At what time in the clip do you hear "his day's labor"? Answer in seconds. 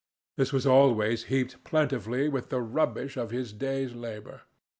3.29-4.41